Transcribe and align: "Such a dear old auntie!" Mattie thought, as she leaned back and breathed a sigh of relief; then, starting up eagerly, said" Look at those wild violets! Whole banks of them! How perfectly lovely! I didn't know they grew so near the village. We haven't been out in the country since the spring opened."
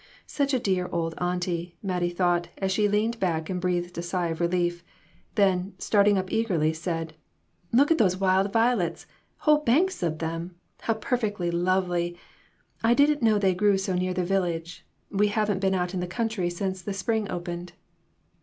"Such 0.25 0.51
a 0.51 0.57
dear 0.59 0.89
old 0.91 1.13
auntie!" 1.19 1.77
Mattie 1.83 2.09
thought, 2.09 2.47
as 2.57 2.71
she 2.71 2.87
leaned 2.87 3.19
back 3.19 3.51
and 3.51 3.61
breathed 3.61 3.95
a 3.95 4.01
sigh 4.01 4.29
of 4.29 4.41
relief; 4.41 4.83
then, 5.35 5.75
starting 5.77 6.17
up 6.17 6.31
eagerly, 6.31 6.73
said" 6.73 7.13
Look 7.71 7.91
at 7.91 7.99
those 7.99 8.17
wild 8.17 8.51
violets! 8.51 9.05
Whole 9.41 9.59
banks 9.59 10.01
of 10.01 10.17
them! 10.17 10.55
How 10.79 10.95
perfectly 10.95 11.51
lovely! 11.51 12.17
I 12.83 12.95
didn't 12.95 13.21
know 13.21 13.37
they 13.37 13.53
grew 13.53 13.77
so 13.77 13.93
near 13.93 14.15
the 14.15 14.25
village. 14.25 14.83
We 15.11 15.27
haven't 15.27 15.59
been 15.61 15.75
out 15.75 15.93
in 15.93 15.99
the 15.99 16.07
country 16.07 16.49
since 16.49 16.81
the 16.81 16.93
spring 16.93 17.29
opened." 17.29 17.73